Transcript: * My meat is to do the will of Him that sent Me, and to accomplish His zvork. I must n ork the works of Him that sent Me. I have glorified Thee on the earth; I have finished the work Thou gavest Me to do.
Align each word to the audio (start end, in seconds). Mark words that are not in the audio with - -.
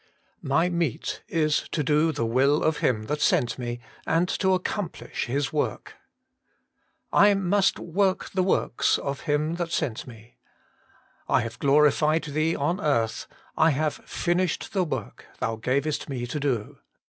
* 0.27 0.41
My 0.55 0.67
meat 0.67 1.21
is 1.27 1.69
to 1.69 1.83
do 1.83 2.11
the 2.11 2.25
will 2.25 2.63
of 2.63 2.77
Him 2.77 3.03
that 3.03 3.21
sent 3.21 3.59
Me, 3.59 3.79
and 4.07 4.27
to 4.39 4.55
accomplish 4.55 5.25
His 5.27 5.49
zvork. 5.49 5.89
I 7.13 7.35
must 7.35 7.77
n 7.77 7.93
ork 7.95 8.31
the 8.31 8.41
works 8.41 8.97
of 8.97 9.19
Him 9.29 9.57
that 9.57 9.71
sent 9.71 10.07
Me. 10.07 10.37
I 11.29 11.41
have 11.41 11.59
glorified 11.59 12.23
Thee 12.23 12.55
on 12.55 12.77
the 12.77 12.83
earth; 12.83 13.27
I 13.55 13.69
have 13.69 13.93
finished 13.97 14.73
the 14.73 14.83
work 14.85 15.27
Thou 15.37 15.57
gavest 15.57 16.09
Me 16.09 16.25
to 16.25 16.39
do. 16.39 16.77